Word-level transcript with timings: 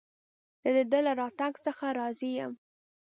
د 0.75 0.77
ده 0.91 0.99
له 1.05 1.11
راتګ 1.21 1.53
څخه 1.65 1.85
راضي 1.99 2.29
یم. 2.39 2.53